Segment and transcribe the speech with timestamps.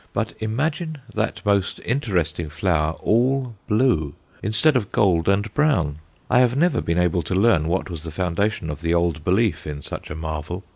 [0.13, 5.99] But imagine that most interesting flower all blue, instead of gold and brown!
[6.27, 9.67] I have never been able to learn what was the foundation of the old belief
[9.67, 10.63] in such a marvel.